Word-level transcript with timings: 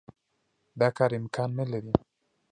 دا 0.79 0.87
کار 0.97 1.11
امکان 1.19 1.49
نه 1.59 1.65
لري. 1.71 1.93